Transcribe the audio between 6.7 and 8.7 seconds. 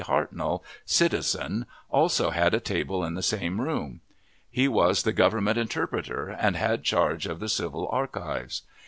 charge of the civil archives.